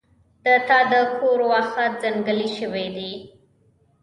د 0.43 0.45
تا 0.67 0.79
د 0.91 0.93
کور 1.17 1.39
واښه 1.49 1.85
ځنګلي 2.01 2.49
شوي 2.57 2.87
دي 2.95 3.11